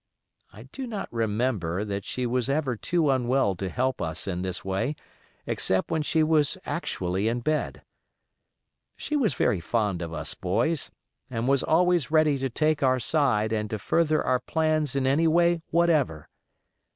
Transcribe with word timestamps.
I 0.51 0.63
do 0.63 0.87
not 0.87 1.07
remember 1.13 1.85
that 1.85 2.05
she 2.05 2.25
was 2.25 2.49
ever 2.49 2.75
too 2.75 3.11
unwell 3.11 3.53
to 3.57 3.69
help 3.69 4.01
us 4.01 4.27
in 4.27 4.41
this 4.41 4.65
way 4.65 4.95
except 5.45 5.91
when 5.91 6.01
she 6.01 6.23
was 6.23 6.57
actually 6.65 7.27
in 7.27 7.41
bed. 7.41 7.83
She 8.97 9.15
was 9.15 9.35
very 9.35 9.59
fond 9.59 10.01
of 10.01 10.11
us 10.11 10.33
boys, 10.33 10.89
and 11.29 11.47
was 11.47 11.61
always 11.61 12.09
ready 12.09 12.39
to 12.39 12.49
take 12.49 12.81
our 12.81 12.99
side 12.99 13.53
and 13.53 13.69
to 13.69 13.77
further 13.77 14.23
our 14.23 14.39
plans 14.39 14.95
in 14.95 15.05
any 15.05 15.27
way 15.27 15.61
whatever. 15.69 16.27